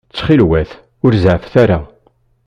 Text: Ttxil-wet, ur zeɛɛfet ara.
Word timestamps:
Ttxil-wet, 0.09 0.71
ur 1.05 1.13
zeɛɛfet 1.23 1.55
ara. 1.63 1.79